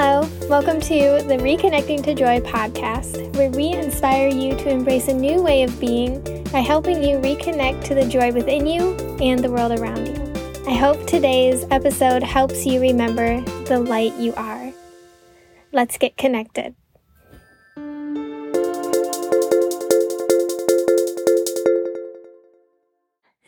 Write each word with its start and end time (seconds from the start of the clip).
Hello, 0.00 0.20
welcome 0.48 0.80
to 0.82 1.20
the 1.26 1.36
Reconnecting 1.40 2.04
to 2.04 2.14
Joy 2.14 2.38
podcast, 2.38 3.34
where 3.34 3.50
we 3.50 3.72
inspire 3.72 4.28
you 4.28 4.54
to 4.58 4.70
embrace 4.70 5.08
a 5.08 5.12
new 5.12 5.42
way 5.42 5.64
of 5.64 5.80
being 5.80 6.22
by 6.52 6.60
helping 6.60 7.02
you 7.02 7.18
reconnect 7.18 7.82
to 7.86 7.96
the 7.96 8.06
joy 8.06 8.30
within 8.30 8.64
you 8.64 8.94
and 9.20 9.42
the 9.42 9.50
world 9.50 9.72
around 9.72 10.06
you. 10.06 10.62
I 10.68 10.74
hope 10.76 11.04
today's 11.08 11.66
episode 11.72 12.22
helps 12.22 12.64
you 12.64 12.80
remember 12.80 13.40
the 13.64 13.80
light 13.80 14.14
you 14.14 14.32
are. 14.36 14.72
Let's 15.72 15.98
get 15.98 16.16
connected. 16.16 16.76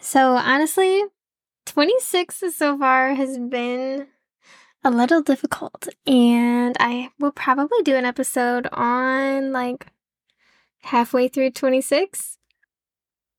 So, 0.00 0.32
honestly, 0.34 1.04
26 1.66 2.42
so 2.52 2.76
far 2.76 3.14
has 3.14 3.38
been 3.38 4.08
a 4.82 4.90
little 4.90 5.22
difficult. 5.22 5.88
And 6.06 6.76
I 6.80 7.10
will 7.18 7.32
probably 7.32 7.82
do 7.82 7.96
an 7.96 8.04
episode 8.04 8.68
on 8.72 9.52
like 9.52 9.86
halfway 10.82 11.28
through 11.28 11.50
26 11.50 12.38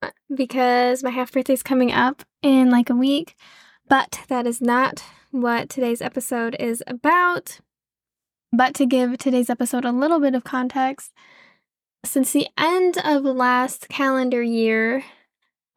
uh, 0.01 0.11
because 0.33 1.03
my 1.03 1.09
half 1.09 1.31
birthday 1.31 1.53
is 1.53 1.63
coming 1.63 1.91
up 1.91 2.23
in 2.41 2.69
like 2.69 2.89
a 2.89 2.95
week. 2.95 3.35
But 3.87 4.21
that 4.29 4.47
is 4.47 4.61
not 4.61 5.03
what 5.31 5.69
today's 5.69 6.01
episode 6.01 6.55
is 6.59 6.83
about. 6.87 7.59
But 8.53 8.75
to 8.75 8.85
give 8.85 9.17
today's 9.17 9.49
episode 9.49 9.85
a 9.85 9.91
little 9.91 10.19
bit 10.19 10.35
of 10.35 10.43
context, 10.43 11.11
since 12.03 12.31
the 12.31 12.47
end 12.57 12.97
of 13.03 13.23
last 13.23 13.87
calendar 13.89 14.41
year, 14.41 15.03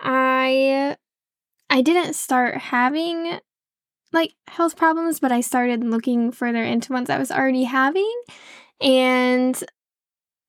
I 0.01 0.97
I 1.71 1.83
didn't 1.83 2.15
start 2.15 2.57
having 2.57 3.39
like 4.15 4.35
health 4.49 4.77
problems, 4.77 5.21
but 5.21 5.33
I 5.33 5.41
started 5.41 5.85
looking 5.85 6.33
further 6.33 6.65
into 6.65 6.93
ones 6.93 7.11
I 7.11 7.19
was 7.19 7.31
already 7.31 7.65
having. 7.65 8.23
And 8.81 9.63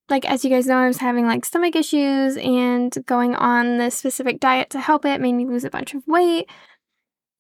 like 0.09 0.25
as 0.29 0.43
you 0.43 0.49
guys 0.49 0.67
know, 0.67 0.77
I 0.77 0.87
was 0.87 0.97
having 0.97 1.25
like 1.25 1.45
stomach 1.45 1.75
issues 1.75 2.37
and 2.37 2.95
going 3.05 3.35
on 3.35 3.77
this 3.77 3.97
specific 3.97 4.39
diet 4.39 4.69
to 4.71 4.79
help 4.79 5.05
it 5.05 5.19
made 5.19 5.33
me 5.33 5.45
lose 5.45 5.63
a 5.63 5.69
bunch 5.69 5.93
of 5.93 6.07
weight. 6.07 6.49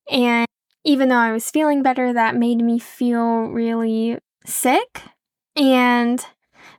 And 0.09 0.47
even 0.83 1.09
though 1.09 1.15
I 1.15 1.31
was 1.31 1.49
feeling 1.49 1.83
better, 1.83 2.13
that 2.13 2.35
made 2.35 2.63
me 2.63 2.79
feel 2.79 3.47
really 3.47 4.17
sick. 4.45 5.01
And 5.55 6.25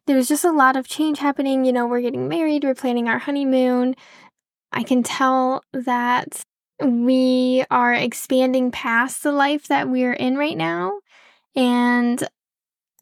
there 0.07 0.17
was 0.17 0.29
just 0.29 0.45
a 0.45 0.53
lot 0.53 0.77
of 0.77 0.89
change 0.89 1.19
happening. 1.19 1.65
You 1.65 1.73
know, 1.73 1.87
we're 1.87 2.01
getting 2.01 2.29
married, 2.29 2.65
we're 2.65 2.75
planning 2.75 3.09
our 3.09 3.19
honeymoon. 3.19 3.95
I 4.73 4.83
can 4.83 5.03
tell 5.03 5.63
that 5.73 6.43
we 6.83 7.65
are 7.71 7.95
expanding 7.95 8.71
past 8.71 9.23
the 9.23 9.33
life 9.33 9.69
that 9.69 9.89
we're 9.89 10.13
in 10.13 10.37
right 10.37 10.57
now. 10.57 11.01
And 11.55 12.23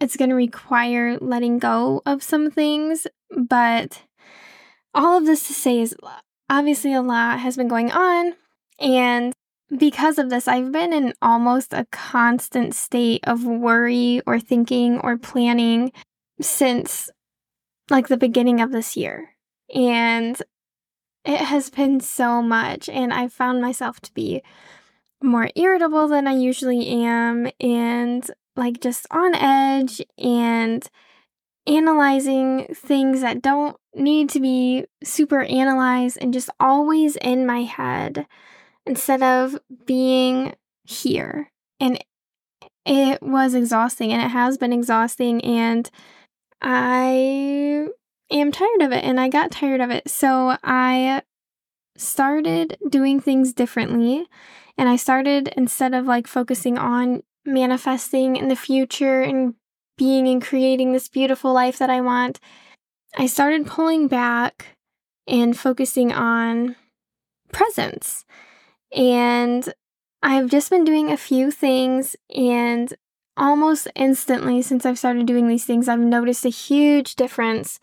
it's 0.01 0.17
going 0.17 0.31
to 0.31 0.37
require 0.37 1.19
letting 1.19 1.59
go 1.59 2.03
of 2.07 2.23
some 2.23 2.51
things. 2.51 3.07
But 3.37 4.03
all 4.95 5.19
of 5.19 5.27
this 5.27 5.47
to 5.49 5.53
say 5.53 5.81
is 5.81 5.97
obviously 6.49 6.95
a 6.95 7.03
lot 7.03 7.41
has 7.41 7.57
been 7.57 7.69
going 7.69 7.91
on. 7.91 8.35
And 8.79 9.33
because 9.77 10.19
of 10.19 10.31
this, 10.31 10.47
I've 10.47 10.71
been 10.71 10.93
in 10.93 11.15
almost 11.21 11.73
a 11.73 11.87
constant 11.91 12.75
state 12.75 13.21
of 13.25 13.45
worry 13.45 14.21
or 14.27 14.39
thinking 14.39 15.01
or 15.01 15.17
planning 15.17 15.93
since 16.41 17.11
like 17.91 18.09
the 18.09 18.17
beginning 18.17 18.61
of 18.61 18.73
this 18.73 18.97
year. 18.97 19.31
And 19.75 20.41
it 21.25 21.41
has 21.41 21.71
been 21.71 22.01
so 22.01 22.43
much, 22.43 22.89
and 22.89 23.13
I 23.13 23.29
found 23.29 23.61
myself 23.61 24.01
to 24.01 24.15
be 24.15 24.43
more 25.23 25.51
irritable 25.57 26.09
than 26.09 26.27
I 26.27 26.35
usually 26.35 26.87
am, 26.89 27.51
and 27.61 28.29
like 28.57 28.81
just 28.81 29.07
on 29.11 29.35
edge 29.35 30.01
and 30.19 30.89
analyzing 31.67 32.67
things 32.75 33.21
that 33.23 33.43
don't 33.43 33.77
need 33.95 34.29
to 34.31 34.41
be 34.41 34.85
super 35.03 35.43
analyzed 35.43 36.19
and 36.21 36.33
just 36.33 36.51
always 36.61 37.17
in 37.17 37.47
my 37.47 37.63
head 37.63 38.27
instead 38.87 39.23
of 39.23 39.59
being 39.87 40.55
here. 40.85 41.51
And 41.81 41.99
it 42.85 43.23
was 43.23 43.55
exhausting 43.55 44.13
and 44.13 44.23
it 44.23 44.29
has 44.29 44.59
been 44.59 44.73
exhausting 44.73 45.43
and 45.43 45.91
I 46.61 47.89
am 48.37 48.53
tired 48.53 48.83
of 48.83 48.93
it 48.93 49.05
and 49.05 49.21
I 49.21 49.29
got 49.29 49.51
tired 49.51 49.81
of 49.81 49.91
it. 49.91 50.09
So 50.09 50.57
I 50.63 51.23
started 51.97 52.77
doing 52.89 53.21
things 53.21 53.53
differently. 53.53 54.27
And 54.77 54.89
I 54.89 54.97
started, 54.97 55.49
instead 55.57 55.95
of 55.95 56.07
like 56.07 56.27
focusing 56.27 56.79
on 56.79 57.23
manifesting 57.45 58.37
in 58.37 58.49
the 58.49 58.57
future 58.57 59.23
and 59.23 59.55
being 59.97 60.27
and 60.27 60.43
creating 60.43 60.93
this 60.93 61.09
beautiful 61.09 61.53
life 61.53 61.79
that 61.79 61.91
I 61.91 62.01
want, 62.01 62.41
I 63.17 63.27
started 63.27 63.67
pulling 63.67 64.09
back 64.09 64.77
and 65.29 65.57
focusing 65.57 66.13
on 66.13 66.75
presence. 67.53 68.25
And 68.95 69.73
I've 70.23 70.51
just 70.51 70.71
been 70.71 70.85
doing 70.85 71.13
a 71.13 71.17
few 71.17 71.51
things, 71.51 72.17
and 72.35 72.93
almost 73.37 73.89
instantly, 73.95 74.63
since 74.63 74.87
I've 74.87 74.99
started 74.99 75.27
doing 75.27 75.49
these 75.49 75.65
things, 75.65 75.89
I've 75.89 76.01
noticed 76.01 76.45
a 76.45 76.51
huge 76.51 77.15
difference 77.15 77.79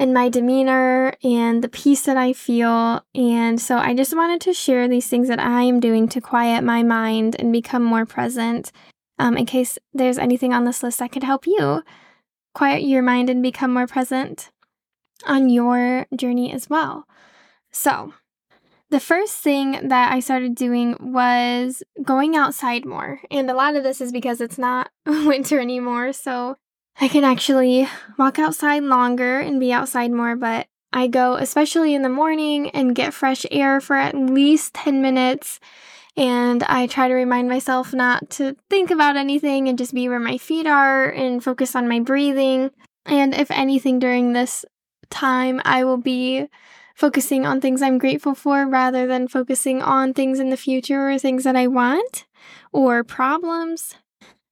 in 0.00 0.14
my 0.14 0.30
demeanor 0.30 1.12
and 1.22 1.62
the 1.62 1.68
peace 1.68 2.02
that 2.02 2.16
I 2.16 2.32
feel. 2.32 3.04
And 3.14 3.60
so 3.60 3.76
I 3.76 3.94
just 3.94 4.16
wanted 4.16 4.40
to 4.40 4.54
share 4.54 4.88
these 4.88 5.06
things 5.08 5.28
that 5.28 5.38
I 5.38 5.62
am 5.64 5.78
doing 5.78 6.08
to 6.08 6.22
quiet 6.22 6.64
my 6.64 6.82
mind 6.82 7.36
and 7.38 7.52
become 7.52 7.84
more 7.84 8.06
present. 8.06 8.72
Um, 9.18 9.36
in 9.36 9.44
case 9.44 9.78
there's 9.92 10.16
anything 10.16 10.54
on 10.54 10.64
this 10.64 10.82
list 10.82 11.00
that 11.00 11.12
could 11.12 11.22
help 11.22 11.46
you 11.46 11.82
quiet 12.54 12.82
your 12.82 13.02
mind 13.02 13.28
and 13.28 13.42
become 13.42 13.74
more 13.74 13.86
present 13.86 14.50
on 15.26 15.50
your 15.50 16.06
journey 16.16 16.50
as 16.50 16.70
well. 16.70 17.06
So, 17.70 18.14
the 18.88 19.00
first 19.00 19.36
thing 19.36 19.88
that 19.88 20.12
I 20.12 20.18
started 20.20 20.54
doing 20.54 20.96
was 20.98 21.82
going 22.02 22.36
outside 22.36 22.86
more. 22.86 23.20
And 23.30 23.50
a 23.50 23.54
lot 23.54 23.76
of 23.76 23.84
this 23.84 24.00
is 24.00 24.10
because 24.12 24.40
it's 24.40 24.58
not 24.58 24.90
winter 25.06 25.60
anymore. 25.60 26.14
So 26.14 26.56
I 26.98 27.08
can 27.08 27.24
actually 27.24 27.88
walk 28.18 28.38
outside 28.38 28.82
longer 28.82 29.40
and 29.40 29.60
be 29.60 29.72
outside 29.72 30.12
more, 30.12 30.36
but 30.36 30.66
I 30.92 31.06
go, 31.06 31.34
especially 31.34 31.94
in 31.94 32.02
the 32.02 32.08
morning, 32.08 32.70
and 32.70 32.94
get 32.94 33.14
fresh 33.14 33.46
air 33.50 33.80
for 33.80 33.96
at 33.96 34.14
least 34.14 34.74
10 34.74 35.00
minutes. 35.02 35.60
And 36.16 36.62
I 36.64 36.86
try 36.86 37.08
to 37.08 37.14
remind 37.14 37.48
myself 37.48 37.94
not 37.94 38.30
to 38.30 38.56
think 38.68 38.90
about 38.90 39.16
anything 39.16 39.68
and 39.68 39.78
just 39.78 39.94
be 39.94 40.08
where 40.08 40.20
my 40.20 40.36
feet 40.36 40.66
are 40.66 41.08
and 41.08 41.42
focus 41.42 41.76
on 41.76 41.88
my 41.88 42.00
breathing. 42.00 42.70
And 43.06 43.34
if 43.34 43.50
anything 43.50 43.98
during 43.98 44.32
this 44.32 44.64
time, 45.10 45.60
I 45.64 45.84
will 45.84 45.96
be 45.96 46.48
focusing 46.94 47.46
on 47.46 47.60
things 47.60 47.80
I'm 47.80 47.96
grateful 47.96 48.34
for 48.34 48.66
rather 48.66 49.06
than 49.06 49.28
focusing 49.28 49.80
on 49.80 50.12
things 50.12 50.38
in 50.38 50.50
the 50.50 50.56
future 50.56 51.10
or 51.10 51.18
things 51.18 51.44
that 51.44 51.56
I 51.56 51.66
want 51.66 52.26
or 52.72 53.04
problems. 53.04 53.94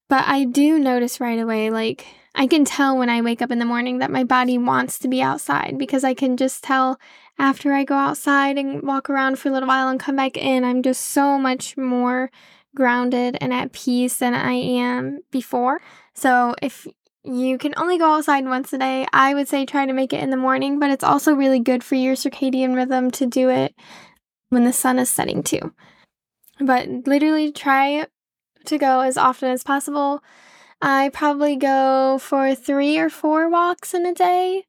But 0.09 0.27
I 0.27 0.45
do 0.45 0.79
notice 0.79 1.21
right 1.21 1.39
away, 1.39 1.69
like, 1.69 2.07
I 2.39 2.47
can 2.47 2.65
tell 2.65 2.97
when 2.97 3.11
I 3.11 3.21
wake 3.21 3.43
up 3.43 3.51
in 3.51 3.59
the 3.59 3.65
morning 3.65 3.99
that 3.99 4.13
my 4.13 4.23
body 4.23 4.59
wants 4.59 4.97
to 5.01 5.09
be 5.09 5.21
outside 5.21 5.77
because 5.77 6.05
I 6.05 6.15
can 6.15 6.37
just 6.37 6.63
tell 6.63 7.01
after 7.37 7.73
I 7.73 7.83
go 7.83 7.97
outside 7.97 8.57
and 8.57 8.81
walk 8.85 9.11
around 9.11 9.41
for 9.41 9.49
a 9.49 9.53
little 9.53 9.67
while 9.67 9.89
and 9.89 9.99
come 9.99 10.15
back 10.15 10.37
in, 10.37 10.63
I'm 10.63 10.85
just 10.85 11.07
so 11.07 11.37
much 11.37 11.77
more 11.77 12.31
grounded 12.77 13.37
and 13.41 13.53
at 13.53 13.73
peace 13.73 14.19
than 14.19 14.35
I 14.35 14.53
am 14.53 15.19
before. 15.33 15.81
So 16.15 16.55
if 16.63 16.87
you 17.25 17.59
can 17.59 17.75
only 17.77 17.99
go 17.99 18.15
outside 18.15 18.45
once 18.45 18.73
a 18.73 18.79
day, 18.79 19.09
I 19.13 19.35
would 19.35 19.49
say 19.49 19.67
try 19.67 19.85
to 19.85 19.93
make 19.93 20.13
it 20.13 20.23
in 20.23 20.31
the 20.31 20.37
morning, 20.37 20.79
but 20.79 20.91
it's 20.91 21.03
also 21.03 21.35
really 21.35 21.59
good 21.59 21.83
for 21.83 21.97
your 21.97 22.15
circadian 22.15 22.77
rhythm 22.77 23.11
to 23.13 23.27
do 23.27 23.51
it 23.51 23.75
when 24.51 24.63
the 24.63 24.73
sun 24.73 25.01
is 25.01 25.11
setting 25.11 25.43
too. 25.43 25.75
But 26.61 26.89
literally 26.89 27.51
try 27.51 28.07
to 28.67 28.79
go 28.79 29.01
as 29.01 29.17
often 29.17 29.51
as 29.51 29.65
possible 29.65 30.23
I 30.81 31.11
probably 31.13 31.57
go 31.57 32.19
for 32.21 32.55
three 32.55 32.99
or 32.99 33.11
four 33.11 33.49
walks 33.49 33.95
in 33.95 34.07
a 34.07 34.15
day. 34.15 34.65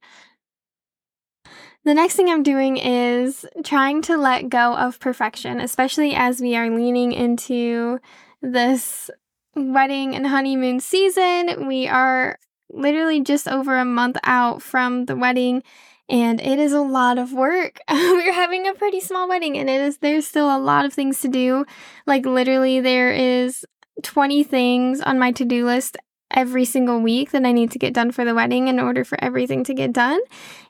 The 1.85 1.94
next 1.94 2.15
thing 2.15 2.29
I'm 2.29 2.44
doing 2.44 2.77
is 2.77 3.45
trying 3.63 4.01
to 4.03 4.17
let 4.17 4.50
go 4.50 4.75
of 4.75 5.00
perfection, 5.00 5.59
especially 5.59 6.13
as 6.13 6.41
we 6.41 6.56
are 6.56 6.69
leaning 6.69 7.11
into 7.11 8.00
this 8.41 9.09
wedding 9.56 10.15
and 10.15 10.27
honeymoon 10.27 10.79
season. 10.79 11.67
We 11.67 11.88
are 11.88 12.38
literally 12.69 13.21
just 13.21 13.47
over 13.47 13.77
a 13.77 13.85
month 13.85 14.17
out 14.23 14.62
from 14.62 15.05
the 15.05 15.15
wedding 15.15 15.63
and 16.09 16.41
it 16.41 16.59
is 16.59 16.73
a 16.73 16.81
lot 16.81 17.17
of 17.17 17.33
work. 17.33 17.79
We're 17.89 18.33
having 18.33 18.67
a 18.67 18.73
pretty 18.73 19.00
small 19.00 19.29
wedding 19.29 19.57
and 19.57 19.69
it 19.69 19.81
is 19.81 19.97
there's 19.97 20.27
still 20.27 20.55
a 20.55 20.59
lot 20.59 20.85
of 20.85 20.94
things 20.94 21.21
to 21.21 21.27
do. 21.27 21.65
Like 22.05 22.25
literally 22.25 22.79
there 22.79 23.12
is 23.12 23.65
20 24.04 24.44
things 24.44 25.01
on 25.01 25.19
my 25.19 25.31
to 25.34 25.46
do 25.46 25.66
list 25.66 25.98
every 26.31 26.66
single 26.66 27.01
week 27.01 27.31
that 27.31 27.46
I 27.46 27.51
need 27.51 27.72
to 27.72 27.80
get 27.80 27.94
done 27.94 28.12
for 28.12 28.24
the 28.24 28.36
wedding 28.36 28.68
in 28.68 28.80
order 28.80 29.04
for 29.04 29.22
everything 29.24 29.63
to 29.66 29.74
get 29.74 29.94
done. 29.94 30.19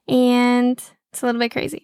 And 0.08 0.82
it's 1.12 1.22
a 1.22 1.26
little 1.26 1.40
bit 1.40 1.52
crazy. 1.52 1.84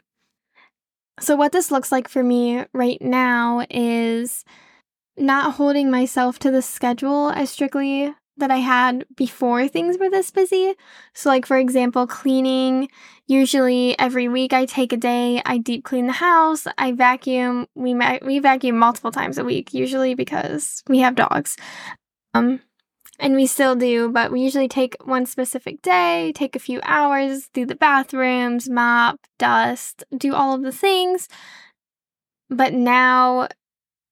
So, 1.19 1.35
what 1.35 1.51
this 1.51 1.71
looks 1.71 1.91
like 1.91 2.09
for 2.09 2.23
me 2.23 2.65
right 2.73 3.01
now 3.01 3.65
is 3.69 4.43
not 5.17 5.53
holding 5.53 5.89
myself 5.89 6.39
to 6.39 6.51
the 6.51 6.61
schedule 6.61 7.29
as 7.29 7.49
strictly 7.49 8.13
that 8.37 8.51
I 8.51 8.57
had 8.57 9.05
before 9.15 9.67
things 9.67 9.97
were 9.97 10.09
this 10.09 10.31
busy. 10.31 10.73
So, 11.13 11.29
like, 11.29 11.45
for 11.45 11.57
example, 11.57 12.07
cleaning. 12.07 12.89
Usually 13.27 13.97
every 13.97 14.27
week 14.27 14.53
I 14.53 14.65
take 14.65 14.93
a 14.93 14.97
day, 14.97 15.41
I 15.45 15.57
deep 15.57 15.83
clean 15.83 16.07
the 16.07 16.13
house, 16.13 16.67
I 16.77 16.91
vacuum. 16.91 17.67
We, 17.75 17.93
ma- 17.93 18.19
we 18.21 18.39
vacuum 18.39 18.77
multiple 18.77 19.11
times 19.11 19.37
a 19.37 19.43
week, 19.43 19.73
usually 19.73 20.13
because 20.13 20.83
we 20.87 20.99
have 20.99 21.15
dogs. 21.15 21.57
Um, 22.33 22.59
and 23.19 23.35
we 23.35 23.47
still 23.47 23.75
do, 23.75 24.09
but 24.09 24.31
we 24.31 24.41
usually 24.41 24.67
take 24.67 24.97
one 25.05 25.25
specific 25.25 25.81
day, 25.81 26.33
take 26.35 26.55
a 26.55 26.59
few 26.59 26.81
hours, 26.83 27.49
do 27.53 27.65
the 27.65 27.75
bathrooms, 27.75 28.69
mop, 28.69 29.19
dust, 29.39 30.03
do 30.17 30.33
all 30.35 30.53
of 30.53 30.63
the 30.63 30.71
things. 30.71 31.29
But 32.49 32.73
now 32.73 33.47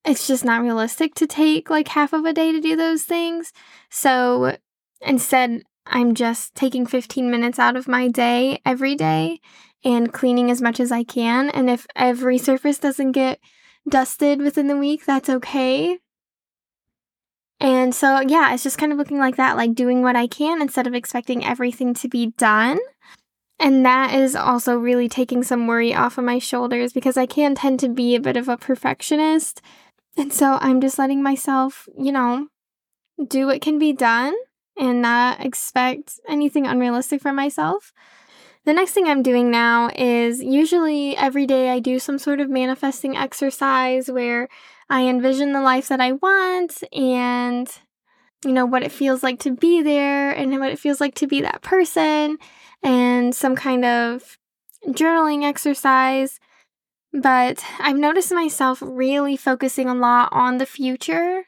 it's 0.06 0.28
just 0.28 0.44
not 0.44 0.62
realistic 0.62 1.16
to 1.16 1.28
take 1.28 1.70
like 1.70 1.88
half 1.90 2.14
of 2.14 2.26
a 2.26 2.34
day 2.34 2.52
to 2.52 2.60
do 2.60 2.76
those 2.76 3.04
things. 3.04 3.54
So 3.90 4.58
instead, 5.02 5.64
I'm 5.86 6.14
just 6.16 6.56
taking 6.56 6.86
15 6.86 7.30
minutes 7.30 7.60
out 7.60 7.76
of 7.76 7.88
my 7.88 8.08
day 8.08 8.60
every 8.66 8.96
day 8.96 9.40
and 9.84 10.14
cleaning 10.14 10.50
as 10.50 10.62
much 10.62 10.80
as 10.80 10.92
I 10.92 11.04
can. 11.04 11.50
And 11.50 11.70
if 11.70 11.86
every 11.96 12.38
surface 12.38 12.80
doesn't 12.80 13.12
get 13.12 13.40
dusted 13.88 14.42
within 14.42 14.68
the 14.68 14.78
week, 14.78 15.06
that's 15.06 15.30
okay. 15.30 16.00
And 17.60 17.96
so, 17.96 18.20
yeah, 18.20 18.54
it's 18.54 18.64
just 18.64 18.78
kind 18.78 18.92
of 18.92 18.98
looking 18.98 19.20
like 19.20 19.38
that, 19.38 19.56
like 19.56 19.74
doing 19.74 20.02
what 20.02 20.16
I 20.16 20.28
can 20.28 20.62
instead 20.62 20.88
of 20.88 20.94
expecting 20.94 21.46
everything 21.46 21.94
to 21.96 22.10
be 22.10 22.28
done. 22.38 22.80
And 23.60 23.86
that 23.86 24.14
is 24.14 24.36
also 24.36 24.76
really 24.78 25.08
taking 25.08 25.44
some 25.44 25.68
worry 25.68 25.94
off 25.94 26.18
of 26.18 26.26
my 26.26 26.40
shoulders 26.40 26.92
because 26.92 27.16
I 27.16 27.26
can 27.26 27.56
tend 27.56 27.80
to 27.80 27.90
be 27.90 28.16
a 28.16 28.20
bit 28.20 28.36
of 28.36 28.50
a 28.50 28.58
perfectionist 28.58 29.62
and 30.18 30.32
so 30.32 30.58
I'm 30.62 30.82
just 30.82 31.00
letting 31.00 31.24
myself, 31.24 31.88
you 31.98 32.12
know, 32.12 32.48
do 33.28 33.48
what 33.48 33.62
can 33.62 33.80
be 33.80 33.94
done 33.94 34.34
and 34.78 35.02
not 35.02 35.44
expect 35.44 36.20
anything 36.28 36.66
unrealistic 36.66 37.22
for 37.22 37.34
myself. 37.34 37.94
The 38.66 38.74
next 38.74 38.92
thing 38.92 39.08
I'm 39.08 39.24
doing 39.24 39.52
now 39.52 39.90
is 39.94 40.42
usually 40.42 41.18
every 41.18 41.46
day 41.46 41.70
I 41.70 41.80
do 41.80 42.00
some 42.00 42.18
sort 42.18 42.40
of 42.40 42.50
manifesting 42.50 43.18
exercise 43.18 44.10
where 44.10 44.48
I 44.90 45.04
envision 45.04 45.52
the 45.52 45.62
life 45.62 45.90
that 45.90 46.00
I 46.00 46.14
want 46.14 46.82
and, 46.94 47.70
you 48.46 48.54
know, 48.54 48.66
what 48.66 48.84
it 48.84 48.92
feels 48.92 49.22
like 49.22 49.40
to 49.40 49.52
be 49.52 49.82
there 49.82 50.32
and 50.32 50.58
what 50.60 50.72
it 50.72 50.80
feels 50.80 51.02
like 51.02 51.16
to 51.16 51.28
be 51.28 51.42
that 51.42 51.62
person 51.62 52.38
and 52.82 53.36
some 53.36 53.56
kind 53.56 53.84
of 53.84 54.38
journaling 54.88 55.44
exercise 55.44 56.40
but 57.14 57.64
I've 57.80 57.98
noticed 57.98 58.32
myself 58.34 58.82
really 58.82 59.38
focusing 59.38 59.88
a 59.88 59.96
lot 59.96 60.30
on 60.32 60.58
the 60.58 60.66
future 60.66 61.44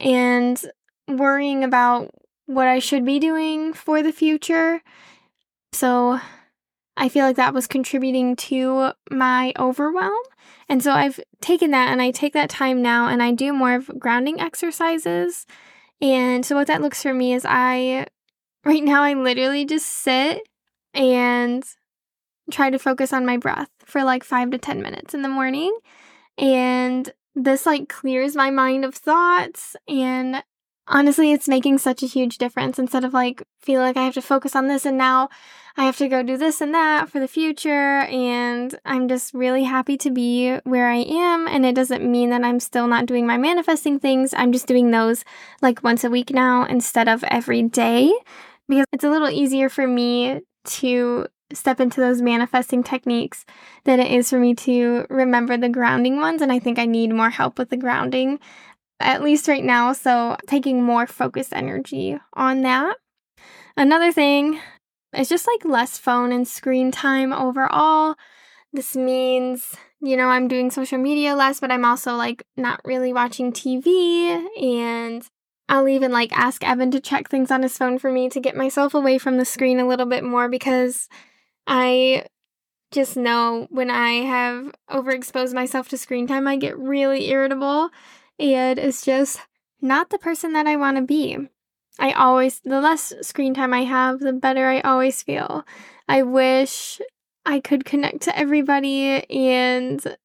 and 0.00 0.60
worrying 1.06 1.62
about 1.62 2.14
what 2.46 2.66
I 2.66 2.78
should 2.78 3.04
be 3.04 3.18
doing 3.18 3.74
for 3.74 4.02
the 4.02 4.12
future. 4.12 4.80
So 5.72 6.18
I 6.96 7.08
feel 7.08 7.26
like 7.26 7.36
that 7.36 7.54
was 7.54 7.66
contributing 7.66 8.36
to 8.36 8.92
my 9.10 9.52
overwhelm. 9.58 10.18
And 10.68 10.82
so 10.82 10.92
I've 10.92 11.20
taken 11.40 11.70
that 11.72 11.88
and 11.88 12.00
I 12.00 12.10
take 12.10 12.32
that 12.32 12.50
time 12.50 12.82
now 12.82 13.08
and 13.08 13.22
I 13.22 13.32
do 13.32 13.52
more 13.52 13.74
of 13.74 13.90
grounding 13.98 14.40
exercises. 14.40 15.46
And 16.00 16.44
so 16.44 16.56
what 16.56 16.66
that 16.68 16.80
looks 16.80 17.02
for 17.02 17.12
me 17.12 17.34
is 17.34 17.44
I, 17.46 18.06
right 18.64 18.82
now, 18.82 19.02
I 19.02 19.12
literally 19.12 19.64
just 19.64 19.86
sit 19.86 20.42
and 20.94 21.64
try 22.50 22.70
to 22.70 22.78
focus 22.78 23.12
on 23.12 23.26
my 23.26 23.36
breath 23.36 23.70
for 23.84 24.04
like 24.04 24.24
five 24.24 24.50
to 24.50 24.58
10 24.58 24.82
minutes 24.82 25.14
in 25.14 25.22
the 25.22 25.28
morning. 25.28 25.76
And 26.36 27.10
this 27.34 27.66
like 27.66 27.88
clears 27.88 28.36
my 28.36 28.50
mind 28.50 28.84
of 28.84 28.94
thoughts. 28.94 29.76
And 29.86 30.42
honestly, 30.86 31.32
it's 31.32 31.48
making 31.48 31.78
such 31.78 32.02
a 32.02 32.06
huge 32.06 32.38
difference 32.38 32.78
instead 32.78 33.04
of 33.04 33.12
like 33.12 33.42
feel 33.60 33.80
like 33.80 33.96
I 33.96 34.04
have 34.04 34.14
to 34.14 34.22
focus 34.22 34.56
on 34.56 34.68
this 34.68 34.86
and 34.86 34.96
now 34.96 35.28
I 35.76 35.84
have 35.84 35.96
to 35.98 36.08
go 36.08 36.24
do 36.24 36.36
this 36.36 36.60
and 36.60 36.74
that 36.74 37.08
for 37.08 37.20
the 37.20 37.28
future. 37.28 38.00
And 38.00 38.74
I'm 38.84 39.08
just 39.08 39.32
really 39.32 39.64
happy 39.64 39.96
to 39.98 40.10
be 40.10 40.56
where 40.64 40.90
I 40.90 40.96
am. 40.96 41.46
And 41.46 41.64
it 41.64 41.74
doesn't 41.74 42.10
mean 42.10 42.30
that 42.30 42.42
I'm 42.42 42.58
still 42.58 42.88
not 42.88 43.06
doing 43.06 43.26
my 43.26 43.36
manifesting 43.36 44.00
things. 44.00 44.34
I'm 44.36 44.52
just 44.52 44.66
doing 44.66 44.90
those 44.90 45.24
like 45.62 45.84
once 45.84 46.02
a 46.02 46.10
week 46.10 46.30
now 46.30 46.64
instead 46.64 47.08
of 47.08 47.22
every 47.24 47.62
day 47.62 48.12
because 48.68 48.86
it's 48.92 49.04
a 49.04 49.10
little 49.10 49.30
easier 49.30 49.68
for 49.68 49.86
me 49.86 50.40
to 50.64 51.26
step 51.52 51.80
into 51.80 52.00
those 52.00 52.20
manifesting 52.20 52.82
techniques 52.82 53.44
than 53.84 54.00
it 54.00 54.10
is 54.12 54.30
for 54.30 54.38
me 54.38 54.54
to 54.54 55.06
remember 55.08 55.56
the 55.56 55.68
grounding 55.68 56.18
ones. 56.18 56.42
And 56.42 56.52
I 56.52 56.58
think 56.58 56.78
I 56.78 56.86
need 56.86 57.12
more 57.12 57.30
help 57.30 57.58
with 57.58 57.70
the 57.70 57.76
grounding, 57.76 58.38
at 59.00 59.22
least 59.22 59.48
right 59.48 59.64
now. 59.64 59.92
So, 59.92 60.36
taking 60.46 60.82
more 60.82 61.06
focused 61.06 61.52
energy 61.52 62.18
on 62.34 62.62
that. 62.62 62.96
Another 63.76 64.12
thing 64.12 64.60
is 65.16 65.28
just 65.28 65.46
like 65.46 65.64
less 65.64 65.98
phone 65.98 66.32
and 66.32 66.46
screen 66.46 66.90
time 66.90 67.32
overall. 67.32 68.16
This 68.72 68.94
means, 68.94 69.74
you 70.00 70.16
know, 70.16 70.28
I'm 70.28 70.48
doing 70.48 70.70
social 70.70 70.98
media 70.98 71.34
less, 71.34 71.60
but 71.60 71.70
I'm 71.70 71.84
also 71.84 72.14
like 72.14 72.44
not 72.56 72.80
really 72.84 73.12
watching 73.12 73.52
TV 73.52 74.46
and 74.60 75.26
I'll 75.68 75.88
even 75.88 76.12
like 76.12 76.32
ask 76.32 76.64
Evan 76.64 76.90
to 76.90 77.00
check 77.00 77.28
things 77.28 77.50
on 77.50 77.62
his 77.62 77.76
phone 77.76 77.98
for 77.98 78.10
me 78.10 78.28
to 78.30 78.40
get 78.40 78.56
myself 78.56 78.94
away 78.94 79.18
from 79.18 79.36
the 79.36 79.44
screen 79.44 79.80
a 79.80 79.86
little 79.86 80.06
bit 80.06 80.24
more 80.24 80.48
because 80.48 81.08
I 81.68 82.24
just 82.90 83.16
know 83.16 83.66
when 83.70 83.90
I 83.90 84.24
have 84.24 84.72
overexposed 84.90 85.52
myself 85.52 85.88
to 85.90 85.98
screen 85.98 86.26
time, 86.26 86.48
I 86.48 86.56
get 86.56 86.78
really 86.78 87.28
irritable. 87.28 87.90
And 88.38 88.78
it's 88.78 89.04
just 89.04 89.40
not 89.80 90.08
the 90.10 90.18
person 90.18 90.54
that 90.54 90.66
I 90.66 90.76
want 90.76 90.96
to 90.96 91.02
be. 91.02 91.36
I 91.98 92.12
always, 92.12 92.60
the 92.60 92.80
less 92.80 93.12
screen 93.20 93.54
time 93.54 93.74
I 93.74 93.84
have, 93.84 94.20
the 94.20 94.32
better 94.32 94.66
I 94.66 94.80
always 94.80 95.22
feel. 95.22 95.66
I 96.08 96.22
wish 96.22 97.00
I 97.44 97.60
could 97.60 97.84
connect 97.84 98.22
to 98.22 98.38
everybody 98.38 99.28
and 99.28 100.16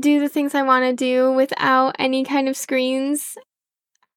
do 0.00 0.20
the 0.20 0.28
things 0.28 0.54
I 0.54 0.62
want 0.62 0.84
to 0.84 0.92
do 0.94 1.32
without 1.32 1.96
any 1.98 2.24
kind 2.24 2.48
of 2.48 2.56
screens. 2.56 3.36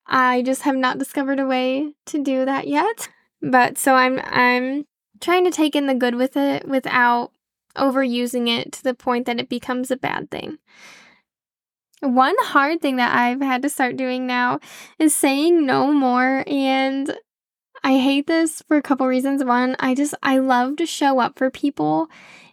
I 0.08 0.44
just 0.44 0.62
have 0.62 0.76
not 0.76 0.98
discovered 0.98 1.40
a 1.40 1.46
way 1.46 1.94
to 2.08 2.24
do 2.24 2.46
that 2.46 2.68
yet. 2.68 3.10
But 3.42 3.78
so 3.78 3.96
I'm 3.96 4.22
I'm 4.24 4.86
trying 5.22 5.46
to 5.46 5.52
take 5.52 5.76
in 5.76 5.88
the 5.88 5.94
good 5.94 6.16
with 6.16 6.36
it 6.36 6.68
without 6.68 7.32
overusing 7.78 8.50
it 8.50 8.72
to 8.74 8.84
the 8.84 8.94
point 8.94 9.26
that 9.26 9.40
it 9.40 9.50
becomes 9.50 9.92
a 9.92 9.98
bad 9.98 10.30
thing. 10.30 10.58
One 12.02 12.36
hard 12.40 12.82
thing 12.82 12.96
that 12.96 13.16
I've 13.16 13.42
had 13.42 13.62
to 13.62 13.70
start 13.70 13.96
doing 13.96 14.26
now 14.26 14.60
is 14.98 15.16
saying 15.16 15.66
no 15.66 15.94
more 15.94 16.44
and 16.48 17.16
I 17.84 17.98
hate 17.98 18.28
this 18.28 18.62
for 18.68 18.78
a 18.78 18.82
couple 18.82 19.08
reasons. 19.08 19.44
One, 19.44 19.76
I 19.80 19.96
just 19.96 20.14
I 20.22 20.40
love 20.40 20.78
to 20.78 20.86
show 20.86 21.20
up 21.20 21.38
for 21.38 21.50
people 21.50 22.08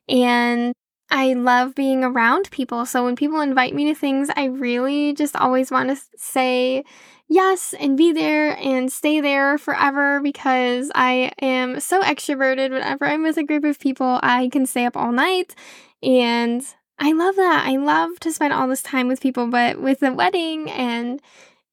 and 0.09 0.73
I 1.11 1.33
love 1.33 1.75
being 1.75 2.05
around 2.05 2.51
people. 2.51 2.85
So 2.85 3.05
when 3.05 3.17
people 3.17 3.41
invite 3.41 3.75
me 3.75 3.87
to 3.87 3.95
things, 3.95 4.29
I 4.37 4.45
really 4.45 5.15
just 5.15 5.37
always 5.37 5.71
want 5.71 5.89
to 5.91 6.03
say 6.17 6.85
yes 7.29 7.75
and 7.79 7.97
be 7.97 8.13
there 8.13 8.57
and 8.59 8.91
stay 8.91 9.21
there 9.21 9.59
forever 9.59 10.21
because 10.21 10.91
I 10.95 11.33
am 11.41 11.81
so 11.81 12.03
extroverted. 12.03 12.71
Whenever 12.71 13.07
I'm 13.07 13.23
with 13.23 13.37
a 13.37 13.45
group 13.45 13.65
of 13.65 13.79
people, 13.79 14.19
I 14.23 14.49
can 14.49 14.67
stay 14.67 14.87
up 14.87 14.97
all 14.97 15.13
night 15.13 15.55
and 16.03 16.63
I 16.99 17.13
love 17.13 17.37
that. 17.37 17.65
I 17.67 17.77
love 17.77 18.19
to 18.21 18.33
spend 18.33 18.53
all 18.53 18.67
this 18.67 18.83
time 18.83 19.09
with 19.09 19.21
people, 19.21 19.47
but 19.49 19.81
with 19.81 20.01
the 20.01 20.13
wedding 20.13 20.71
and, 20.71 21.21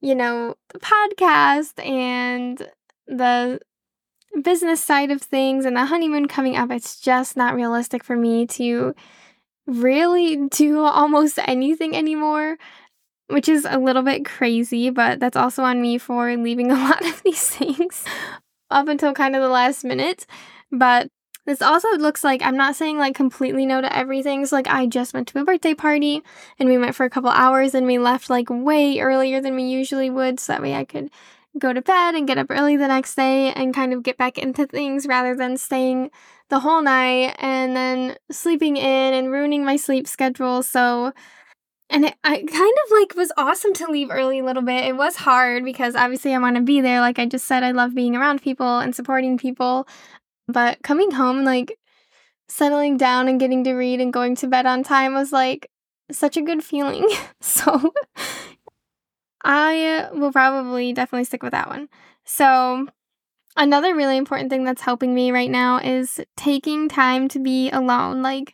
you 0.01 0.13
know, 0.13 0.55
the 0.69 0.79
podcast 0.79 1.83
and 1.83 2.69
the 3.07 3.59
business 4.43 4.83
side 4.83 5.11
of 5.11 5.21
things 5.21 5.65
and 5.65 5.75
the 5.75 5.85
honeymoon 5.85 6.27
coming 6.27 6.55
up, 6.57 6.69
it's 6.69 6.99
just 6.99 7.37
not 7.37 7.55
realistic 7.55 8.03
for 8.03 8.15
me 8.15 8.45
to 8.47 8.93
really 9.65 10.47
do 10.49 10.83
almost 10.83 11.39
anything 11.45 11.95
anymore 11.95 12.57
which 13.27 13.49
is 13.49 13.65
a 13.69 13.79
little 13.79 14.03
bit 14.03 14.25
crazy, 14.25 14.89
but 14.89 15.19
that's 15.19 15.37
also 15.37 15.63
on 15.63 15.81
me 15.81 15.97
for 15.97 16.35
leaving 16.35 16.71
a 16.71 16.75
lot 16.75 17.05
of 17.05 17.21
these 17.23 17.49
things 17.49 18.03
up 18.69 18.87
until 18.87 19.13
kind 19.13 19.35
of 19.35 19.41
the 19.41 19.49
last 19.49 19.83
minute. 19.83 20.25
But 20.71 21.07
this 21.45 21.61
also 21.61 21.87
looks 21.97 22.23
like 22.23 22.41
I'm 22.41 22.57
not 22.57 22.75
saying 22.75 22.97
like 22.97 23.15
completely 23.15 23.65
no 23.65 23.79
to 23.79 23.95
everything. 23.95 24.45
So 24.45 24.55
like 24.55 24.67
I 24.67 24.87
just 24.87 25.13
went 25.13 25.27
to 25.29 25.39
a 25.39 25.45
birthday 25.45 25.75
party 25.75 26.23
and 26.59 26.67
we 26.67 26.77
went 26.77 26.95
for 26.95 27.05
a 27.05 27.09
couple 27.09 27.29
hours 27.29 27.75
and 27.75 27.85
we 27.85 27.99
left 27.99 28.29
like 28.29 28.49
way 28.49 28.99
earlier 28.99 29.39
than 29.39 29.55
we 29.55 29.63
usually 29.63 30.09
would 30.09 30.39
so 30.39 30.53
that 30.53 30.61
way 30.61 30.73
I 30.73 30.85
could 30.85 31.11
go 31.59 31.71
to 31.71 31.81
bed 31.81 32.15
and 32.15 32.27
get 32.27 32.37
up 32.37 32.47
early 32.49 32.75
the 32.75 32.87
next 32.87 33.15
day 33.15 33.53
and 33.53 33.73
kind 33.73 33.93
of 33.93 34.03
get 34.03 34.17
back 34.17 34.37
into 34.37 34.65
things 34.65 35.05
rather 35.05 35.35
than 35.35 35.55
staying 35.55 36.09
the 36.49 36.59
whole 36.59 36.81
night 36.81 37.35
and 37.39 37.75
then 37.75 38.17
sleeping 38.31 38.75
in 38.75 39.13
and 39.13 39.31
ruining 39.31 39.63
my 39.63 39.75
sleep 39.75 40.07
schedule. 40.07 40.63
So 40.63 41.13
and 41.95 42.03
it, 42.03 42.15
I 42.25 42.39
kind 42.39 42.49
of 42.49 42.91
like 42.91 43.15
was 43.15 43.31
awesome 43.37 43.73
to 43.75 43.89
leave 43.89 44.11
early 44.11 44.39
a 44.39 44.43
little 44.43 44.61
bit. 44.61 44.83
It 44.83 44.97
was 44.97 45.15
hard 45.15 45.63
because 45.63 45.95
obviously 45.95 46.35
I 46.35 46.39
want 46.39 46.57
to 46.57 46.61
be 46.61 46.81
there. 46.81 46.99
Like 46.99 47.19
I 47.19 47.25
just 47.25 47.45
said, 47.45 47.63
I 47.63 47.71
love 47.71 47.95
being 47.95 48.17
around 48.17 48.41
people 48.41 48.79
and 48.79 48.93
supporting 48.93 49.37
people. 49.37 49.87
But 50.45 50.83
coming 50.83 51.11
home, 51.11 51.45
like 51.45 51.79
settling 52.49 52.97
down 52.97 53.29
and 53.29 53.39
getting 53.39 53.63
to 53.63 53.73
read 53.75 54.01
and 54.01 54.11
going 54.11 54.35
to 54.35 54.47
bed 54.47 54.65
on 54.65 54.83
time 54.83 55.13
was 55.13 55.31
like 55.31 55.71
such 56.11 56.35
a 56.35 56.41
good 56.41 56.65
feeling. 56.65 57.09
so 57.39 57.93
I 59.45 60.09
will 60.11 60.33
probably 60.33 60.91
definitely 60.91 61.23
stick 61.23 61.43
with 61.43 61.53
that 61.53 61.69
one. 61.69 61.87
So, 62.25 62.89
another 63.55 63.95
really 63.95 64.17
important 64.17 64.49
thing 64.49 64.65
that's 64.65 64.81
helping 64.81 65.15
me 65.15 65.31
right 65.31 65.49
now 65.49 65.77
is 65.77 66.19
taking 66.35 66.89
time 66.89 67.29
to 67.29 67.39
be 67.39 67.69
alone, 67.71 68.21
like 68.21 68.53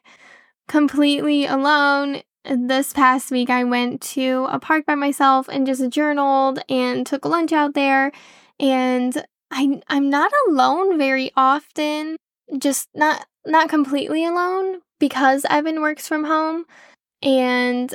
completely 0.67 1.48
alone. 1.48 2.21
This 2.43 2.91
past 2.91 3.29
week, 3.31 3.50
I 3.50 3.63
went 3.63 4.01
to 4.01 4.48
a 4.50 4.60
park 4.60 4.86
by 4.86 4.95
myself 4.95 5.48
and 5.48 5.67
just 5.67 5.89
journaled 5.89 6.60
and 6.69 7.05
took 7.05 7.24
lunch 7.25 7.53
out 7.53 7.74
there. 7.75 8.12
And 8.60 9.25
I, 9.51 9.81
I'm 9.88 10.10
not 10.10 10.31
alone 10.48 10.98
very 10.98 11.31
often, 11.36 12.17
just 12.57 12.89
not 12.95 13.25
not 13.45 13.69
completely 13.69 14.25
alone 14.25 14.81
because 15.00 15.45
Evan 15.50 15.81
works 15.81 16.07
from 16.07 16.25
home 16.25 16.65
and 17.24 17.93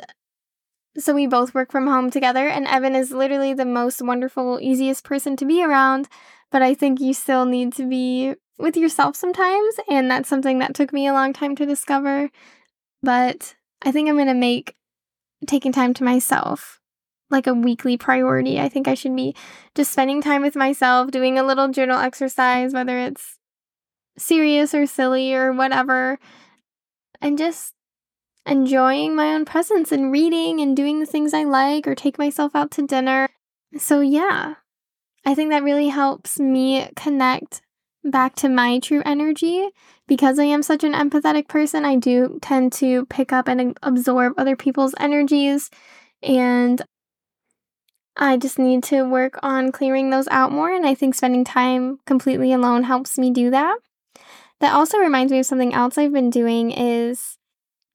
so 0.99 1.15
we 1.15 1.27
both 1.27 1.55
work 1.55 1.71
from 1.71 1.87
home 1.87 2.11
together, 2.11 2.49
and 2.49 2.67
Evan 2.67 2.95
is 2.95 3.11
literally 3.11 3.53
the 3.53 3.67
most 3.67 4.01
wonderful, 4.01 4.59
easiest 4.61 5.05
person 5.05 5.37
to 5.37 5.45
be 5.45 5.63
around. 5.63 6.09
But 6.51 6.63
I 6.63 6.75
think 6.75 7.01
you 7.01 7.13
still 7.13 7.45
need 7.45 7.73
to 7.75 7.87
be 7.89 8.35
with 8.59 8.77
yourself 8.77 9.17
sometimes, 9.17 9.75
and 9.91 10.11
that's 10.11 10.29
something 10.29 10.59
that 10.61 10.75
took 10.75 10.93
me 10.93 11.07
a 11.07 11.13
long 11.13 11.33
time 11.33 11.55
to 11.57 11.67
discover. 11.67 12.31
But 13.03 13.55
I 13.87 13.93
think 13.93 14.09
I'm 14.09 14.17
going 14.17 14.27
to 14.27 14.35
make 14.35 14.75
taking 15.47 15.71
time 15.71 15.95
to 15.95 16.05
myself 16.05 16.81
like 17.31 17.47
a 17.47 17.55
weekly 17.55 17.97
priority. 17.97 18.61
I 18.61 18.69
think 18.69 18.89
I 18.89 18.95
should 18.95 19.15
be 19.15 19.35
just 19.77 19.93
spending 19.93 20.21
time 20.21 20.43
with 20.43 20.57
myself, 20.57 21.11
doing 21.13 21.39
a 21.39 21.45
little 21.45 21.69
journal 21.69 22.01
exercise, 22.01 22.73
whether 22.73 22.99
it's 22.99 23.39
serious 24.19 24.75
or 24.75 24.87
silly 24.87 25.35
or 25.35 25.53
whatever, 25.53 26.19
and 27.21 27.39
just 27.39 27.75
enjoying 28.45 29.15
my 29.15 29.35
own 29.35 29.45
presence 29.45 29.93
and 29.93 30.11
reading 30.11 30.61
and 30.61 30.77
doing 30.77 30.99
the 30.99 31.07
things 31.07 31.33
I 31.33 31.45
like 31.45 31.87
or 31.87 31.95
take 31.95 32.19
myself 32.19 32.57
out 32.57 32.73
to 32.73 32.87
dinner. 32.87 33.29
So, 33.79 34.01
yeah, 34.01 34.55
I 35.25 35.35
think 35.35 35.51
that 35.51 35.63
really 35.63 35.89
helps 35.89 36.41
me 36.41 36.89
connect 36.97 37.63
back 38.11 38.35
to 38.37 38.49
my 38.49 38.79
true 38.79 39.03
energy. 39.05 39.69
Because 40.09 40.39
I 40.39 40.45
am 40.45 40.63
such 40.63 40.85
an 40.85 40.93
empathetic 40.93 41.49
person, 41.49 41.85
I 41.85 41.97
do 41.97 42.39
tend 42.41 42.73
to 42.75 43.07
pick 43.07 43.33
up 43.33 43.49
and 43.49 43.77
absorb 43.83 44.35
other 44.37 44.55
people's 44.55 44.95
energies. 45.01 45.71
And 46.23 46.83
I 48.17 48.37
just 48.37 48.59
need 48.59 48.83
to 48.85 49.03
work 49.03 49.39
on 49.43 49.73
clearing 49.73 50.11
those 50.11 50.29
out 50.29 50.53
more. 50.53 50.71
And 50.71 50.87
I 50.87 50.95
think 50.95 51.15
spending 51.15 51.45
time 51.45 51.99
completely 52.07 52.53
alone 52.53 52.85
helps 52.85 53.19
me 53.19 53.31
do 53.31 53.51
that. 53.51 53.79
That 54.61 54.73
also 54.73 54.99
reminds 54.99 55.33
me 55.33 55.41
of 55.41 55.47
something 55.47 55.75
else 55.75 55.99
I've 55.99 56.13
been 56.13 56.31
doing 56.31 56.71
is 56.71 57.37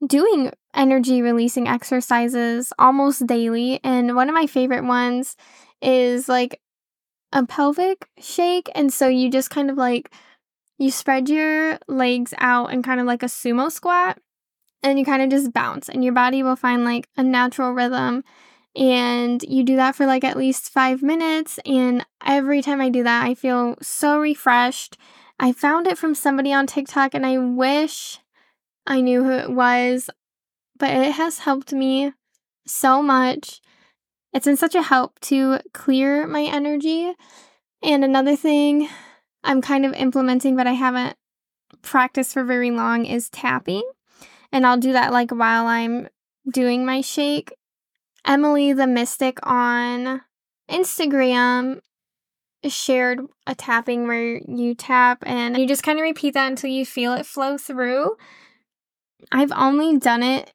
doing 0.05 0.51
energy 0.75 1.21
releasing 1.21 1.67
exercises 1.67 2.71
almost 2.77 3.25
daily. 3.25 3.79
And 3.83 4.15
one 4.15 4.29
of 4.29 4.35
my 4.35 4.47
favorite 4.47 4.83
ones 4.83 5.35
is 5.81 6.29
like 6.29 6.59
a 7.33 7.45
pelvic 7.45 8.09
shake. 8.19 8.69
And 8.75 8.91
so 8.91 9.07
you 9.07 9.29
just 9.29 9.49
kind 9.49 9.69
of 9.69 9.77
like, 9.77 10.13
you 10.77 10.91
spread 10.91 11.29
your 11.29 11.77
legs 11.87 12.33
out 12.39 12.73
and 12.73 12.83
kind 12.83 12.99
of 12.99 13.05
like 13.05 13.23
a 13.23 13.27
sumo 13.27 13.71
squat 13.71 14.17
and 14.83 14.97
you 14.97 15.05
kind 15.05 15.21
of 15.21 15.29
just 15.29 15.53
bounce 15.53 15.89
and 15.89 16.03
your 16.03 16.13
body 16.13 16.41
will 16.41 16.55
find 16.55 16.83
like 16.83 17.07
a 17.15 17.23
natural 17.23 17.71
rhythm 17.71 18.23
and 18.75 19.43
you 19.43 19.63
do 19.63 19.75
that 19.75 19.95
for 19.95 20.05
like 20.05 20.23
at 20.23 20.37
least 20.37 20.71
5 20.71 21.03
minutes 21.03 21.59
and 21.65 22.05
every 22.25 22.61
time 22.61 22.81
I 22.81 22.89
do 22.89 23.03
that 23.03 23.25
I 23.25 23.35
feel 23.35 23.75
so 23.81 24.19
refreshed. 24.19 24.97
I 25.39 25.51
found 25.51 25.87
it 25.87 25.97
from 25.97 26.15
somebody 26.15 26.53
on 26.53 26.67
TikTok 26.67 27.13
and 27.13 27.25
I 27.25 27.37
wish 27.37 28.19
I 28.87 29.01
knew 29.01 29.23
who 29.23 29.31
it 29.31 29.51
was, 29.51 30.09
but 30.77 30.89
it 30.89 31.11
has 31.13 31.39
helped 31.39 31.73
me 31.73 32.13
so 32.65 33.01
much. 33.01 33.61
It's 34.33 34.45
been 34.45 34.57
such 34.57 34.75
a 34.75 34.81
help 34.81 35.19
to 35.21 35.59
clear 35.73 36.25
my 36.27 36.43
energy. 36.43 37.13
And 37.83 38.03
another 38.03 38.35
thing 38.35 38.87
I'm 39.43 39.61
kind 39.61 39.85
of 39.85 39.93
implementing, 39.93 40.55
but 40.55 40.67
I 40.67 40.73
haven't 40.73 41.17
practiced 41.81 42.33
for 42.33 42.43
very 42.43 42.71
long, 42.71 43.05
is 43.05 43.29
tapping. 43.29 43.83
And 44.51 44.65
I'll 44.65 44.77
do 44.77 44.93
that 44.93 45.11
like 45.11 45.31
while 45.31 45.67
I'm 45.67 46.07
doing 46.51 46.85
my 46.85 47.01
shake. 47.01 47.53
Emily 48.25 48.71
the 48.73 48.87
Mystic 48.87 49.39
on 49.43 50.21
Instagram 50.69 51.81
shared 52.67 53.21
a 53.47 53.55
tapping 53.55 54.07
where 54.07 54.37
you 54.37 54.75
tap 54.75 55.23
and 55.25 55.57
you 55.57 55.67
just 55.67 55.83
kind 55.83 55.97
of 55.97 56.03
repeat 56.03 56.35
that 56.35 56.47
until 56.47 56.69
you 56.69 56.85
feel 56.85 57.13
it 57.13 57.25
flow 57.25 57.57
through. 57.57 58.15
I've 59.31 59.51
only 59.51 59.97
done 59.97 60.23
it 60.23 60.53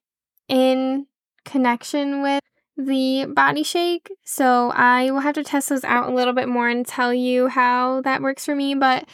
in 0.49 1.07
connection 1.45 2.23
with 2.23 2.43
the 2.77 3.27
body 3.27 3.63
shake. 3.63 4.11
So 4.25 4.71
I 4.75 5.11
will 5.11 5.21
have 5.21 5.35
to 5.35 5.45
test 5.45 5.69
those 5.69 5.85
out 5.85 6.09
a 6.09 6.15
little 6.15 6.35
bit 6.35 6.49
more 6.49 6.69
and 6.69 6.87
tell 6.87 7.13
you 7.13 7.49
how 7.49 8.03
that 8.03 8.23
works 8.23 8.45
for 8.45 8.55
me. 8.55 8.75
But 8.75 9.09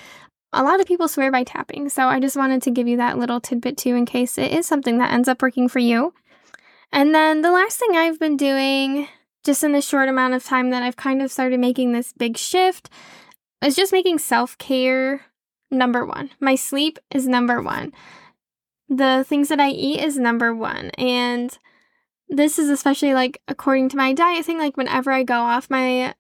a 0.53 0.63
lot 0.63 0.81
of 0.81 0.87
people 0.87 1.09
swear 1.09 1.31
by 1.31 1.45
tapping. 1.45 1.89
So 1.89 2.09
I 2.09 2.21
just 2.21 2.37
wanted 2.37 2.63
to 2.63 2.71
give 2.71 2.89
you 2.89 2.97
that 2.99 3.19
little 3.19 3.41
tidbit 3.41 3.77
too 3.77 3.95
in 3.95 4.07
case 4.07 4.37
it 4.39 4.53
is 4.53 4.67
something 4.67 4.99
that 4.99 5.13
ends 5.13 5.29
up 5.29 5.41
working 5.43 5.69
for 5.69 5.79
you. 5.79 6.15
And 6.93 7.15
then 7.15 7.43
the 7.43 7.53
last 7.53 7.79
thing 7.79 7.97
I've 7.97 8.19
been 8.19 8.37
doing 8.37 9.09
just 9.45 9.65
in 9.65 9.73
the 9.73 9.81
short 9.81 10.09
amount 10.09 10.35
of 10.35 10.45
time 10.45 10.71
that 10.71 10.83
I've 10.83 10.97
kind 10.97 11.23
of 11.23 11.33
started 11.33 11.59
making 11.59 11.93
this 11.93 12.13
big 12.13 12.37
shift 12.37 12.91
is 13.65 13.75
just 13.75 13.93
making 13.93 14.19
self 14.19 14.59
care 14.59 15.23
number 15.71 16.05
one. 16.05 16.31
My 16.39 16.55
sleep 16.55 16.99
is 17.11 17.27
number 17.27 17.63
one 17.63 17.93
the 18.97 19.25
things 19.27 19.49
that 19.49 19.61
I 19.61 19.71
eat 19.71 20.01
is 20.01 20.19
number 20.19 20.55
one. 20.55 20.91
And 20.99 21.57
this 22.33 22.59
is 22.59 22.71
especially 22.71 23.13
like 23.13 23.41
according 23.47 23.91
to 23.91 23.97
my 23.97 24.15
diet 24.15 24.45
thing, 24.47 24.59
like 24.59 24.77
whenever 24.77 25.13
I 25.13 25.23
go 25.23 25.39
off 25.39 25.71
my 25.71 26.15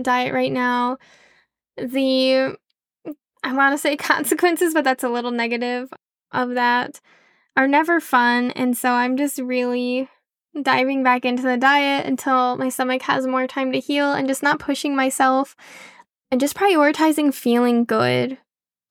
diet 0.00 0.34
right 0.34 0.52
now, 0.52 0.98
the 1.76 2.56
I 3.44 3.52
want 3.52 3.72
to 3.72 3.78
say 3.78 3.96
consequences, 3.96 4.74
but 4.74 4.84
that's 4.84 5.04
a 5.04 5.08
little 5.08 5.30
negative 5.30 5.92
of 6.32 6.50
that 6.54 7.00
are 7.56 7.68
never 7.68 8.00
fun. 8.00 8.50
And 8.52 8.76
so 8.76 8.90
I'm 8.90 9.16
just 9.16 9.38
really 9.38 10.08
diving 10.60 11.04
back 11.04 11.24
into 11.24 11.44
the 11.44 11.56
diet 11.56 12.04
until 12.04 12.56
my 12.56 12.68
stomach 12.68 13.02
has 13.02 13.26
more 13.26 13.46
time 13.46 13.70
to 13.72 13.80
heal 13.80 14.12
and 14.12 14.26
just 14.26 14.42
not 14.42 14.58
pushing 14.58 14.96
myself 14.96 15.54
and 16.32 16.40
just 16.40 16.56
prioritizing 16.56 17.32
feeling 17.32 17.84
good 17.84 18.38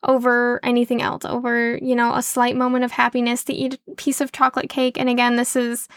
over 0.03 0.61
anything 0.63 1.01
else, 1.01 1.25
over, 1.25 1.77
you 1.77 1.95
know, 1.95 2.13
a 2.13 2.21
slight 2.21 2.55
moment 2.55 2.85
of 2.85 2.91
happiness 2.91 3.43
to 3.43 3.53
eat 3.53 3.79
a 3.89 3.95
piece 3.95 4.21
of 4.21 4.31
chocolate 4.31 4.69
cake. 4.69 4.97
And 4.97 5.09
again, 5.09 5.35
this 5.35 5.55
is 5.55 5.89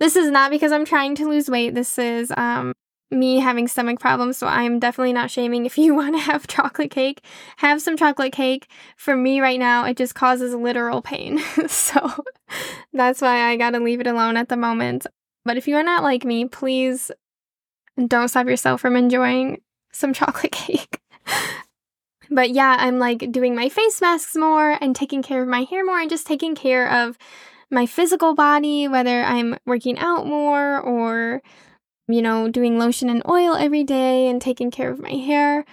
this 0.00 0.16
is 0.16 0.30
not 0.30 0.50
because 0.50 0.72
I'm 0.72 0.84
trying 0.84 1.14
to 1.16 1.28
lose 1.28 1.48
weight. 1.48 1.74
This 1.74 1.98
is 1.98 2.32
um 2.36 2.72
me 3.12 3.38
having 3.40 3.68
stomach 3.68 3.98
problems, 4.00 4.38
so 4.38 4.46
I'm 4.46 4.78
definitely 4.78 5.12
not 5.12 5.30
shaming 5.30 5.66
if 5.66 5.76
you 5.78 5.94
want 6.00 6.14
to 6.16 6.20
have 6.20 6.46
chocolate 6.46 6.90
cake. 6.90 7.22
Have 7.58 7.80
some 7.82 7.96
chocolate 7.96 8.32
cake. 8.32 8.68
For 8.96 9.16
me 9.16 9.40
right 9.40 9.58
now, 9.58 9.84
it 9.84 9.96
just 9.96 10.14
causes 10.14 10.54
literal 10.54 11.02
pain. 11.02 11.38
so 11.68 12.24
that's 12.92 13.20
why 13.20 13.50
I 13.50 13.56
got 13.56 13.70
to 13.70 13.80
leave 13.80 14.00
it 14.00 14.06
alone 14.06 14.36
at 14.36 14.48
the 14.48 14.56
moment. 14.56 15.06
But 15.44 15.56
if 15.56 15.68
you 15.68 15.76
are 15.76 15.82
not 15.82 16.02
like 16.02 16.24
me, 16.24 16.46
please 16.46 17.10
don't 18.06 18.28
stop 18.28 18.46
yourself 18.46 18.80
from 18.80 18.96
enjoying 18.96 19.60
some 19.92 20.12
chocolate 20.14 20.52
cake. 20.52 21.00
But 22.30 22.50
yeah, 22.50 22.76
I'm 22.78 22.98
like 22.98 23.32
doing 23.32 23.56
my 23.56 23.68
face 23.68 24.00
masks 24.00 24.36
more 24.36 24.78
and 24.80 24.94
taking 24.94 25.20
care 25.22 25.42
of 25.42 25.48
my 25.48 25.62
hair 25.64 25.84
more 25.84 25.98
and 25.98 26.08
just 26.08 26.26
taking 26.26 26.54
care 26.54 26.88
of 26.88 27.18
my 27.70 27.86
physical 27.86 28.34
body, 28.34 28.88
whether 28.88 29.22
I'm 29.22 29.56
working 29.66 29.98
out 29.98 30.26
more 30.26 30.80
or, 30.80 31.42
you 32.08 32.22
know, 32.22 32.48
doing 32.48 32.78
lotion 32.78 33.10
and 33.10 33.22
oil 33.28 33.54
every 33.54 33.84
day 33.84 34.28
and 34.28 34.40
taking 34.42 34.70
care 34.70 34.90
of 34.90 35.00
my 35.00 35.12
hair, 35.12 35.64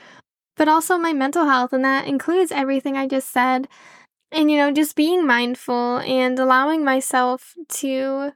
but 0.58 0.68
also 0.68 0.98
my 0.98 1.13
mental 1.13 1.46
health. 1.46 1.74
And 1.74 1.86
that 1.86 2.08
includes 2.08 2.51
everything 2.51 2.98
I 2.98 3.08
just 3.08 3.32
said. 3.32 3.68
And, 4.32 4.51
you 4.51 4.58
know, 4.58 4.72
just 4.72 4.96
being 4.96 5.25
mindful 5.27 6.00
and 6.00 6.39
allowing 6.39 6.84
myself 6.84 7.56
to 7.70 8.34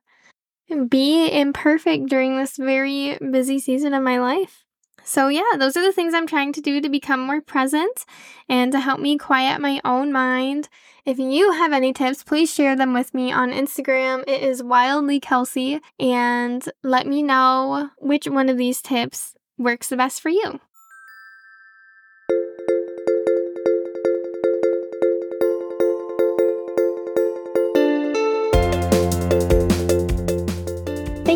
be 0.90 1.30
imperfect 1.32 2.08
during 2.08 2.38
this 2.38 2.58
very 2.58 3.18
busy 3.32 3.60
season 3.60 3.94
of 3.94 4.04
my 4.04 4.20
life. 4.20 4.64
So, 5.04 5.28
yeah, 5.28 5.58
those 5.58 5.76
are 5.76 5.84
the 5.84 5.92
things 5.92 6.14
I'm 6.14 6.28
trying 6.28 6.54
to 6.54 6.62
do 6.62 6.80
to 6.82 6.90
become 6.90 7.20
more 7.20 7.42
present 7.42 8.06
and 8.48 8.72
to 8.72 8.80
help 8.80 9.00
me 9.00 9.18
quiet 9.18 9.60
my 9.60 9.82
own 9.84 10.12
mind. 10.12 10.70
If 11.06 11.18
you 11.18 11.54
have 11.54 11.74
any 11.74 11.94
tips, 11.94 12.24
please 12.24 12.54
share 12.54 12.76
them 12.76 12.94
with 12.94 13.14
me 13.14 13.32
on 13.32 13.52
Instagram. 13.52 14.24
It 14.28 14.44
is 14.44 14.62
wildly 14.62 15.20
Kelsey, 15.20 15.82
and 16.00 16.64
let 16.84 17.08
me 17.08 17.24
know 17.24 17.90
which 17.98 18.28
one 18.28 18.50
of 18.50 18.58
these 18.58 18.82
tips 18.82 19.36
works 19.58 19.90
the 19.90 19.98
best 19.98 20.22
for 20.22 20.30
you. 20.30 20.60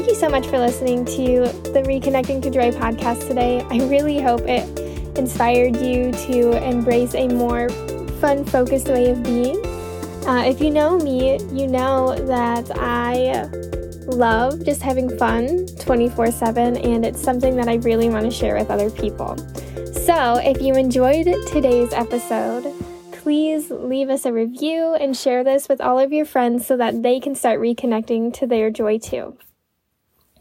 You 0.07 0.15
so 0.15 0.27
much 0.27 0.47
for 0.47 0.59
listening 0.59 1.05
to 1.05 1.47
the 1.71 1.81
Reconnecting 1.85 2.41
to 2.41 2.49
Joy 2.49 2.71
podcast 2.71 3.29
today. 3.29 3.61
I 3.69 3.77
really 3.87 4.19
hope 4.19 4.41
it 4.41 4.67
inspired 5.17 5.77
you 5.77 6.11
to 6.11 6.61
embrace 6.61 7.15
a 7.15 7.29
more 7.29 7.69
fun, 8.19 8.43
focused 8.43 8.89
way 8.89 9.09
of 9.09 9.23
being. 9.23 9.55
Uh, 10.27 10.43
if 10.45 10.59
you 10.59 10.69
know 10.69 10.97
me, 10.97 11.39
you 11.53 11.67
know 11.67 12.13
that 12.13 12.69
I 12.75 13.47
love 14.07 14.65
just 14.65 14.81
having 14.81 15.17
fun 15.17 15.65
24 15.79 16.29
7, 16.29 16.75
and 16.75 17.05
it's 17.05 17.21
something 17.21 17.55
that 17.55 17.69
I 17.69 17.75
really 17.75 18.09
want 18.09 18.25
to 18.25 18.31
share 18.31 18.57
with 18.57 18.69
other 18.69 18.89
people. 18.89 19.37
So, 19.93 20.41
if 20.43 20.61
you 20.61 20.73
enjoyed 20.73 21.27
today's 21.47 21.93
episode, 21.93 22.73
please 23.13 23.71
leave 23.71 24.09
us 24.09 24.25
a 24.25 24.33
review 24.33 24.95
and 24.95 25.15
share 25.15 25.43
this 25.43 25.69
with 25.69 25.79
all 25.79 25.99
of 25.99 26.11
your 26.11 26.25
friends 26.25 26.65
so 26.65 26.75
that 26.75 27.01
they 27.01 27.21
can 27.21 27.33
start 27.33 27.61
reconnecting 27.61 28.33
to 28.33 28.45
their 28.45 28.69
joy 28.69 28.97
too. 28.97 29.37